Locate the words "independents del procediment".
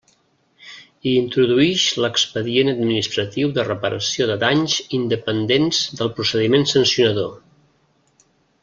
5.01-6.71